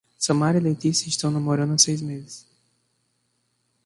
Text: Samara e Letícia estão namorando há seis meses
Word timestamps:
Samara 0.17 0.57
e 0.57 0.59
Letícia 0.59 1.07
estão 1.07 1.29
namorando 1.29 1.73
há 1.73 1.77
seis 1.77 2.01
meses 2.01 2.47